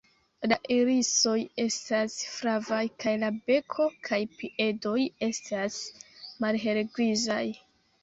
[0.51, 4.99] La irisoj estas flavaj kaj la beko kaj piedoj
[5.33, 5.81] estas
[6.45, 7.43] malhelgrizaj.